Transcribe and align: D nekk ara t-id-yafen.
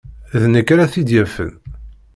D 0.41 0.43
nekk 0.53 0.67
ara 0.73 0.91
t-id-yafen. 0.91 1.51